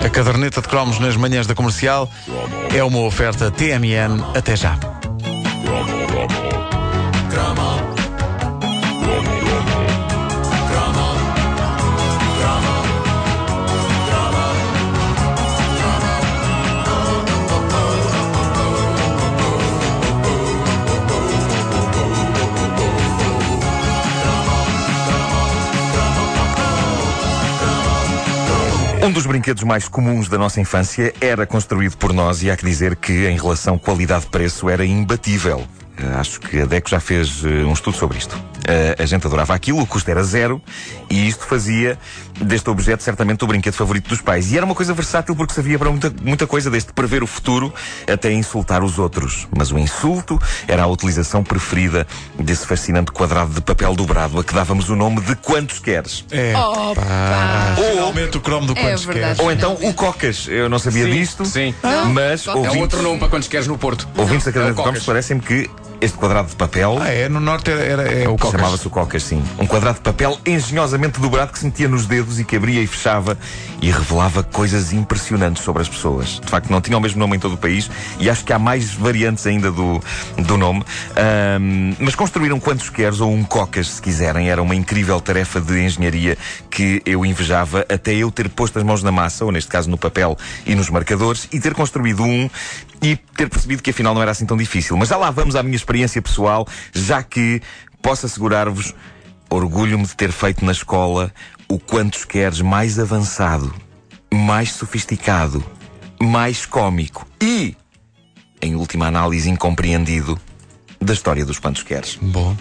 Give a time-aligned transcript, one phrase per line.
[0.00, 2.10] A caderneta de cromos nas manhãs da comercial
[2.74, 4.22] é uma oferta TMN.
[4.34, 4.97] Até já.
[29.18, 32.94] Dos brinquedos mais comuns da nossa infância era construído por nós e há que dizer
[32.94, 35.66] que, em relação qualidade-preço, era imbatível.
[36.00, 38.34] Eh, acho que a DECO já fez uh, um estudo sobre isto.
[38.36, 40.60] Uh, a gente adorava aquilo, o custo era zero
[41.08, 41.98] e isto fazia
[42.40, 44.52] deste objeto certamente o brinquedo favorito dos pais.
[44.52, 47.72] E era uma coisa versátil porque sabia para muita, muita coisa, desde prever o futuro
[48.06, 49.48] até insultar os outros.
[49.56, 52.06] Mas o insulto era a utilização preferida
[52.38, 56.24] desse fascinante quadrado de papel dobrado a que dávamos o nome de Quantos Queres.
[56.30, 57.00] É, Opa!
[57.00, 57.74] pá.
[57.90, 59.26] Finalmente o cromo do É quantos verdade.
[59.36, 59.40] queres.
[59.40, 60.46] Ou então o Cocas.
[60.48, 61.74] Eu não sabia Sim, disto, sim.
[62.12, 64.06] mas Não, É ouvintes, outro nome para quando queres no Porto.
[64.16, 65.06] ouvintes da É caderneta o de cromos Cocas.
[65.06, 65.68] parecem-me que
[66.00, 67.28] este quadrado de papel Ah, é?
[67.28, 68.52] No norte era, era- é o cocas.
[68.60, 69.42] Chamava-se o Cocas, sim.
[69.58, 72.86] Um quadrado de papel engenhosamente dobrado que se metia nos dedos e que abria e
[72.86, 73.36] fechava
[73.82, 76.40] e revelava coisas impressionantes sobre as pessoas.
[76.40, 78.58] De facto, não tinha o mesmo nome em todo o país e acho que há
[78.58, 80.00] mais variantes ainda do,
[80.36, 80.84] do nome.
[81.16, 84.50] Ahm, mas construíram quantos queres ou um Cocas, se quiserem.
[84.50, 86.38] Era uma incrível tarefa de engenharia
[86.70, 89.98] que eu invejava até eu ter posto as mãos na massa, ou neste caso no
[89.98, 92.48] papel e nos marcadores, e ter construído um
[93.00, 94.96] e ter percebido que afinal não era assim tão difícil.
[94.96, 95.87] Mas já lá vamos à minha experiência
[96.22, 97.60] pessoal, já que
[98.02, 98.94] posso assegurar-vos,
[99.48, 101.32] orgulho-me de ter feito na escola
[101.68, 103.74] o quantos queres mais avançado,
[104.32, 105.64] mais sofisticado,
[106.20, 107.76] mais cómico e,
[108.60, 110.38] em última análise, incompreendido
[111.00, 112.18] da história dos quantos queres.
[112.20, 112.56] Bom.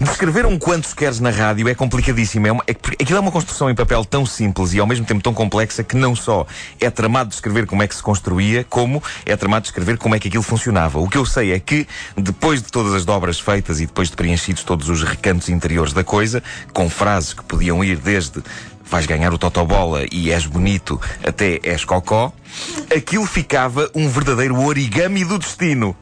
[0.00, 2.46] Descrever um quantos queres na rádio é complicadíssimo.
[2.46, 5.20] É uma, é, aquilo é uma construção em papel tão simples e ao mesmo tempo
[5.20, 6.46] tão complexa que não só
[6.80, 10.28] é tramado descrever como é que se construía, como é tramado descrever como é que
[10.28, 11.00] aquilo funcionava.
[11.00, 14.14] O que eu sei é que, depois de todas as dobras feitas e depois de
[14.14, 16.42] preenchidos todos os recantos interiores da coisa,
[16.72, 18.42] com frases que podiam ir desde
[18.88, 22.32] vais ganhar o Totobola e és bonito até és cocó,
[22.94, 25.94] aquilo ficava um verdadeiro origami do destino.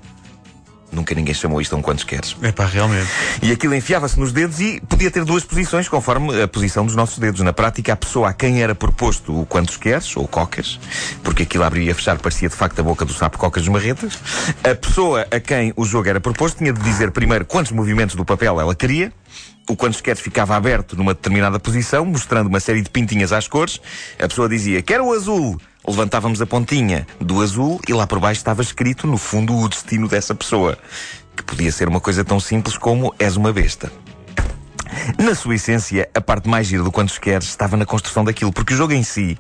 [0.93, 2.37] Nunca ninguém chamou isto a um quantos queres.
[2.43, 3.09] É pá, realmente.
[3.43, 7.19] E aquilo enfiava-se nos dedos e podia ter duas posições, conforme a posição dos nossos
[7.19, 7.41] dedos.
[7.41, 10.79] Na prática, a pessoa a quem era proposto o quantos queres, ou cocas,
[11.23, 13.73] porque aquilo abria e a fechar parecia de facto a boca do sapo cocas dos
[13.73, 14.19] marretas.
[14.63, 18.25] A pessoa a quem o jogo era proposto tinha de dizer primeiro quantos movimentos do
[18.25, 19.13] papel ela queria.
[19.69, 23.81] O quantos queres ficava aberto numa determinada posição, mostrando uma série de pintinhas às cores.
[24.17, 25.61] A pessoa dizia, quero o azul.
[25.87, 30.09] Levantávamos a pontinha do azul e lá por baixo estava escrito, no fundo, o destino
[30.09, 30.77] dessa pessoa.
[31.37, 33.93] Que podia ser uma coisa tão simples como és uma besta.
[35.19, 38.75] Na sua essência, a parte mais gira do Quantos Queres estava na construção daquilo, porque
[38.75, 39.39] o jogo em si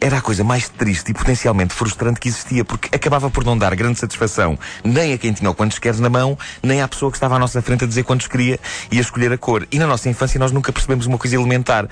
[0.00, 3.74] era a coisa mais triste e potencialmente frustrante que existia, porque acabava por não dar
[3.74, 7.16] grande satisfação nem a quem tinha o Quantos Queres na mão, nem à pessoa que
[7.16, 8.58] estava à nossa frente a dizer quantos queria
[8.90, 9.66] e a escolher a cor.
[9.70, 11.88] E na nossa infância nós nunca percebemos uma coisa elementar.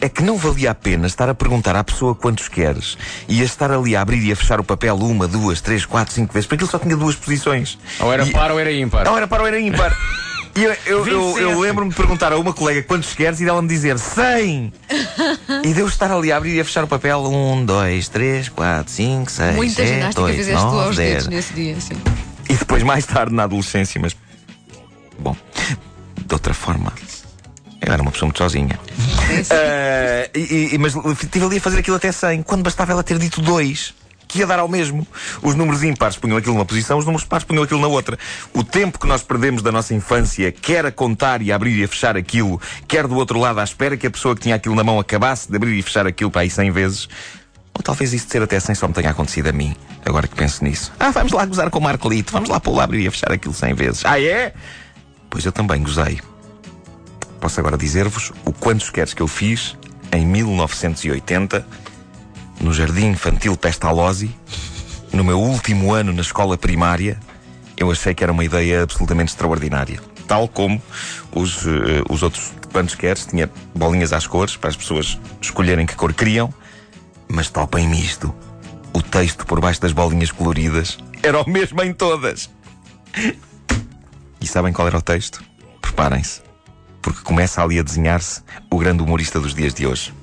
[0.00, 3.44] É que não valia a pena estar a perguntar à pessoa quantos queres e a
[3.44, 6.46] estar ali a abrir e a fechar o papel uma, duas, três, quatro, cinco vezes,
[6.46, 7.78] porque aquilo só tinha duas posições.
[8.00, 9.04] Ou era E- par ou era ímpar.
[9.04, 9.96] não, era para ou era ímpar.
[10.56, 13.60] E eu, eu, eu, eu lembro-me de perguntar a uma colega quantos queres e dela
[13.60, 14.72] me dizer 100!
[15.64, 18.48] E de eu estar ali a abrir e a fechar o papel 1, 2, 3,
[18.50, 21.10] 4, 5, 6, Muita 7, ginástica 8, fizeste tu 9, aos 10.
[21.10, 21.96] dedos nesse dia, sim.
[22.48, 24.14] E depois mais tarde na adolescência, mas...
[25.18, 25.36] Bom,
[26.24, 26.92] de outra forma...
[27.84, 28.78] Eu era uma pessoa muito sozinha.
[29.50, 33.18] Ah, e, e- mas estive ali a fazer aquilo até 100, quando bastava ela ter
[33.18, 33.94] dito 2.
[34.26, 35.06] Que ia dar ao mesmo.
[35.42, 38.18] Os números ímpares punham aquilo numa posição, os números pares punham aquilo na outra.
[38.52, 41.84] O tempo que nós perdemos da nossa infância, quer a contar e a abrir e
[41.84, 44.74] a fechar aquilo, quer do outro lado à espera que a pessoa que tinha aquilo
[44.74, 47.08] na mão acabasse de abrir e fechar aquilo para aí 100 vezes.
[47.74, 50.34] Ou talvez isso de ser até 100 só me tenha acontecido a mim, agora que
[50.34, 50.92] penso nisso.
[50.98, 53.54] Ah, vamos lá gozar com o Marcolito, vamos lá pô-lo abrir e a fechar aquilo
[53.54, 54.02] 100 vezes.
[54.04, 54.52] Ah, é?
[55.30, 56.20] Pois eu também gozei.
[57.44, 59.76] Posso agora dizer-vos o quantos queres que eu fiz
[60.10, 61.66] em 1980,
[62.58, 64.34] no Jardim Infantil Pestalozzi,
[65.12, 67.20] no meu último ano na escola primária.
[67.76, 70.00] Eu achei que era uma ideia absolutamente extraordinária.
[70.26, 70.82] Tal como
[71.32, 75.94] os, eh, os outros quantos queres, tinha bolinhas às cores para as pessoas escolherem que
[75.94, 76.48] cor queriam,
[77.28, 78.34] mas topem-me isto.
[78.94, 82.48] O texto por baixo das bolinhas coloridas era o mesmo em todas.
[84.40, 85.44] E sabem qual era o texto?
[85.82, 86.53] Preparem-se
[87.04, 88.40] porque começa ali a desenhar-se
[88.70, 90.14] o grande humorista dos dias de hoje.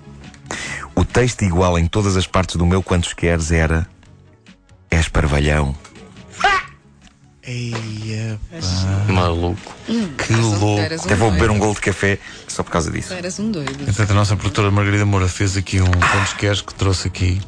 [0.95, 3.87] O texto igual em todas as partes do meu quantos queres era
[4.89, 5.75] És parvalhão.
[7.43, 8.39] Eia,
[9.07, 9.75] Maluco.
[9.85, 10.81] que louco.
[10.81, 13.13] Um Até vou beber um gol de café só por causa disso.
[13.13, 13.81] Eras um doido.
[13.81, 17.41] Entretanto, a nossa produtora Margarida Moura fez aqui um quantos queres que trouxe aqui.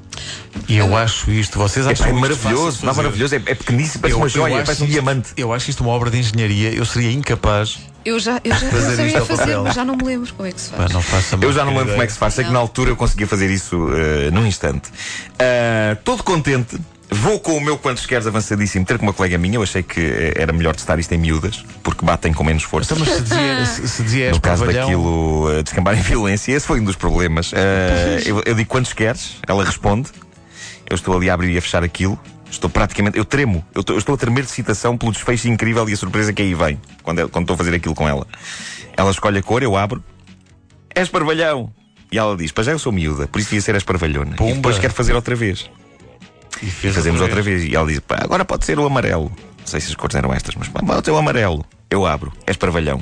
[0.68, 4.02] E eu acho isto, vocês É, acham é isto maravilhoso, não, maravilhoso, é, é pequeníssimo,
[4.02, 5.30] parece Eu- uma joia, parece um isto- diamante.
[5.36, 6.72] Eu acho isto uma obra de engenharia.
[6.74, 7.80] Eu seria incapaz.
[8.06, 10.60] Eu já, eu já Fazer sabia fazer, mas já não me lembro como é que
[10.60, 10.92] se Pá, faz.
[10.92, 12.60] não faça Eu já não me lembro como é que se faz, sei que na
[12.60, 14.90] altura eu conseguia fazer isso eh, num instante.
[15.40, 16.78] Ah, todo contente,
[17.16, 19.56] vou com o meu quantos queres avançadíssimo ter com uma colega minha.
[19.56, 22.94] Eu achei que eh, era melhor testar isto em miúdas, porque batem com menos força.
[22.94, 26.66] Então, mas se dizia, se, se dizia No caso daquilo uh, descambar em violência, esse
[26.66, 27.52] foi um dos problemas.
[27.52, 27.56] Uh,
[28.26, 30.10] eu, eu digo quantos queres, ela responde.
[30.90, 32.20] Eu estou ali a abrir e a fechar aquilo.
[32.50, 33.18] Estou praticamente.
[33.18, 33.66] Eu tremo.
[33.74, 36.42] Eu, estou- eu estou a tremer de excitação pelo desfecho incrível e a surpresa que
[36.42, 38.28] aí vem quando, eu- quando estou a fazer aquilo com ela.
[38.96, 40.04] Ela escolhe a cor, eu abro.
[40.94, 41.72] És parvalhão.
[42.12, 44.36] E ela diz: Mas já eu sou miúda, por isso devia ser as parvalhona.
[44.36, 44.52] Pumba.
[44.52, 45.68] E depois quero fazer outra vez.
[46.64, 47.64] E Fazemos outra vez.
[47.64, 49.32] E ela diz: "Pá, agora pode ser o amarelo.
[49.60, 51.66] Não sei se as cores eram estas, mas pá, pode ser o amarelo.
[51.90, 53.02] Eu abro, és parvalhão.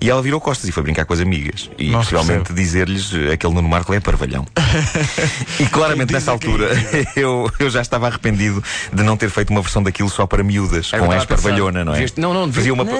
[0.00, 1.70] E ela virou costas e foi brincar com as amigas.
[1.78, 4.44] E Não se possivelmente dizer-lhes aquele Nuno Marco é parvalhão.
[5.60, 6.70] e claramente nessa altura
[7.14, 8.62] eu, eu já estava arrependido
[8.92, 11.94] de não ter feito uma versão daquilo só para miúdas, o com és parvalhona, não
[11.94, 12.04] é?
[12.16, 12.90] Não, não, devias- Fazia uma, pa-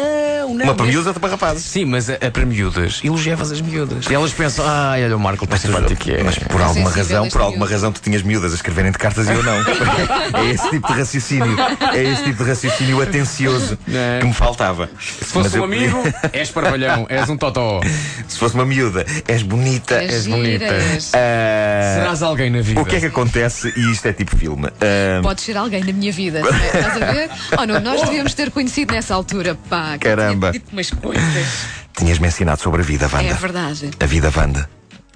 [0.52, 1.64] Não, não, uma para miúdas, outra para rapazes.
[1.64, 3.00] Sim, mas a, a para miúdas.
[3.02, 4.06] Elogiavas as miúdas.
[4.10, 6.22] E elas pensam, ai, olha o Marco, tão simpático que é.
[6.22, 7.72] Mas por É alguma sensível razão, por alguma miúdo.
[7.72, 9.52] razão, tu tinhas miúdas a escreverem de cartas e eu não.
[10.40, 11.56] é esse tipo de raciocínio.
[11.94, 14.18] É esse tipo de raciocínio atencioso É.
[14.20, 14.88] que me faltava.
[15.00, 16.02] Se fosse um amigo,
[16.32, 17.80] és parvalhão, és um totó.
[18.28, 20.02] Se fosse uma miúda, és bonita.
[20.02, 20.64] És És bonita.
[20.64, 22.80] és- Ah, Serás alguém na vida.
[22.80, 23.72] o que é que acontece?
[23.76, 24.68] E isto é tipo filme.
[24.80, 26.40] Ah, Pode ser alguém na minha vida.
[26.40, 26.66] não é?
[26.66, 27.30] Estás a ver?
[27.58, 29.56] Oh, não, nós devíamos ter conhecido nessa altura.
[29.68, 30.52] Pá, que eu Caramba.
[30.52, 31.66] dito umas coisas.
[31.96, 33.28] Tinhas-me ensinado sobre a vida, Wanda.
[33.28, 33.90] É verdade.
[34.00, 34.68] A vida Wanda.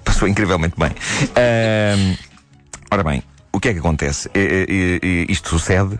[0.03, 0.91] Passou incrivelmente bem.
[2.89, 3.21] Ora bem,
[3.51, 4.29] o que é que acontece?
[5.27, 5.99] Isto sucede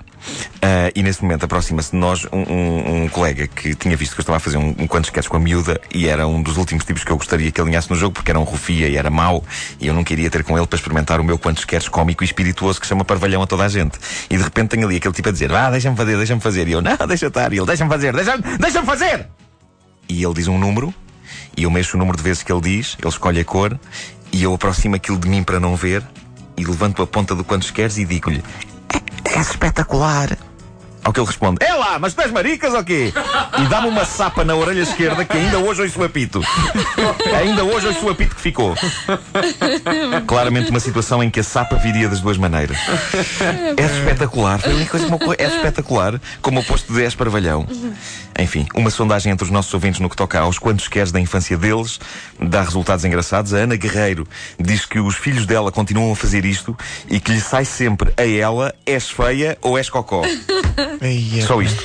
[0.62, 4.20] ah, e nesse momento aproxima-se de nós um, um- um colega que tinha visto que
[4.20, 6.58] eu estava a fazer um, um quantos queres com a miúda e era um dos
[6.58, 9.10] últimos tipos que eu gostaria que alinhasse no jogo porque era um rufia e era
[9.10, 9.44] mau
[9.80, 12.26] e eu não queria ter com ele para experimentar o meu quantos queres cómico e
[12.26, 13.98] espirituoso que chama parvalhão a toda a gente.
[14.30, 16.68] E de repente tenho ali aquele tipo a dizer: Ah, deixa-me fazer, deixa-me fazer.
[16.68, 17.52] E eu: Não, deixa estar.
[17.54, 19.28] E ele: Deixa-me fazer, deixa-me deixa fazer.
[20.10, 20.94] E ele diz um número,
[21.56, 23.78] e eu mexo o número de vezes que ele diz, ele escolhe a cor,
[24.32, 26.02] e eu aproximo aquilo de mim para não ver,
[26.56, 28.44] e levanto a ponta do quantos queres e digo-lhe:
[29.38, 30.47] É, espetacular.
[31.08, 33.14] Ao que ele responde: É lá, mas tu és maricas ou quê?
[33.60, 36.42] E dá-me uma sapa na orelha esquerda que ainda hoje ouço o apito.
[37.40, 38.76] Ainda hoje ouço o apito que ficou.
[40.28, 42.78] Claramente uma situação em que a sapa viria das duas maneiras.
[43.78, 44.62] É espetacular.
[44.62, 45.36] Coisa.
[45.38, 47.66] É espetacular, como o posto de 10 para valhão.
[48.38, 51.58] Enfim, uma sondagem entre os nossos ouvintes no que toca aos quantos queres da infância
[51.58, 52.00] deles
[52.40, 53.54] dá resultados engraçados.
[53.54, 54.28] A Ana Guerreiro
[54.60, 56.78] diz que os filhos dela continuam a fazer isto
[57.10, 60.22] e que lhe sai sempre a ela és feia ou és cocó.
[61.02, 61.84] Eia, Só isto.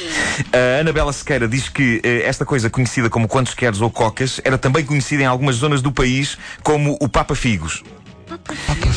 [0.52, 4.56] A Anabela Sequeira diz que eh, esta coisa conhecida como quantos queres ou cocas era
[4.56, 7.82] também conhecida em algumas zonas do país como o Papa Figos.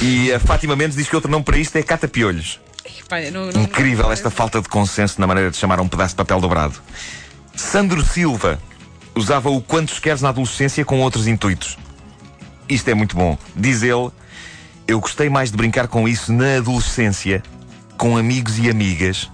[0.01, 2.59] E a Fátima Mendes diz que outro nome para isto é catapiolhos.
[3.09, 6.13] Pá, eu não- não- Incrível esta falta de consenso na maneira de chamar um pedaço
[6.13, 6.75] de papel dobrado.
[7.56, 8.59] Sandro Silva
[9.13, 11.77] usava o quantos queres na adolescência com outros intuitos.
[12.68, 13.38] Isto é muito bom.
[13.56, 14.09] Diz ele:
[14.88, 17.44] Eu gostei mais de brincar com isso na adolescência,
[17.97, 19.29] com amigos e amigas,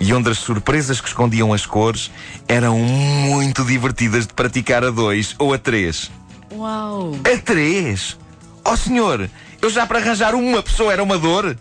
[0.00, 2.10] e onde as surpresas que escondiam as cores
[2.48, 6.10] eram muito divertidas de praticar a dois ou a três.
[6.50, 7.14] Uau!
[7.22, 8.18] A três?
[8.64, 9.30] Oh senhor,
[9.60, 11.56] eu já para arranjar uma pessoa era uma dor?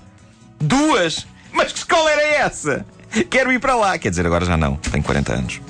[0.59, 1.27] Duas?
[1.51, 2.85] Mas que escola era essa?
[3.29, 3.97] Quero ir para lá.
[3.97, 4.75] Quer dizer, agora já não.
[4.75, 5.61] Tenho 40 anos.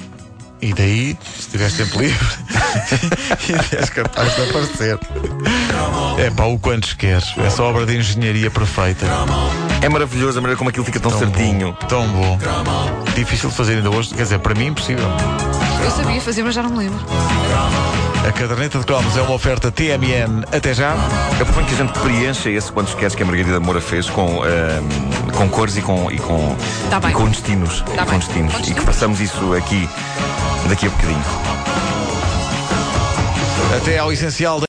[0.61, 2.27] E daí, se tiveres tempo livre,
[3.47, 4.99] e és capaz de aparecer.
[6.17, 7.33] É pá, o quantos queres.
[7.37, 9.05] Essa obra de engenharia perfeita.
[9.81, 11.77] É maravilhoso a maneira como aquilo fica tão, certinho.
[11.79, 12.37] Bom, tão bom.
[13.15, 14.09] Difícil de fazer ainda hoje.
[14.09, 15.07] Quer dizer, para mim, impossível.
[15.81, 16.99] Eu sabia fazer, mas já não me lembro.
[18.27, 20.43] A caderneta de cromos é uma oferta TMN.
[20.51, 20.93] Até já.
[21.39, 24.43] Eu proponho que a gente preencha esse quantos queres que a Margarida Moura fez com,
[24.43, 26.53] ahm, com cores e com, e com,
[26.89, 27.81] Tá e com destinos.
[27.95, 28.67] Tá e com destinos.
[28.67, 29.87] E que façamos isso aqui
[30.69, 31.19] daqui a bocadinho.
[33.75, 34.57] Até ao essencial